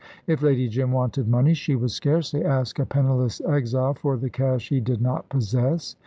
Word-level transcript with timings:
If 0.25 0.41
Lady 0.41 0.67
Jim 0.67 0.91
wanted 0.91 1.27
money, 1.27 1.53
she 1.53 1.75
would 1.75 1.91
scarcely 1.91 2.43
ask 2.43 2.79
a 2.79 2.87
penniless 2.87 3.39
exile 3.41 3.93
for 3.93 4.17
the 4.17 4.31
cash 4.31 4.69
he 4.69 4.79
did 4.79 4.99
not 4.99 5.29
possess. 5.29 5.95